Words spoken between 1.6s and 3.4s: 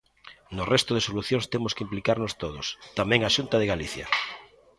que implicarnos todos, tamén a